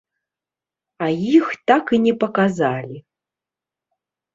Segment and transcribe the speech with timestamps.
[1.05, 2.97] А іх так і не паказалі.